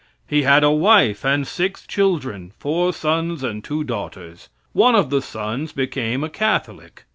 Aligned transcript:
He 0.27 0.41
had 0.41 0.63
a 0.63 0.71
wife 0.71 1.23
and 1.23 1.45
six 1.45 1.85
children, 1.85 2.53
four 2.57 2.91
sons 2.91 3.43
and 3.43 3.63
two 3.63 3.83
daughters. 3.83 4.49
One 4.73 4.95
of 4.95 5.11
the 5.11 5.21
sons 5.21 5.73
became 5.73 6.23
a 6.23 6.29
Catholic. 6.31 7.03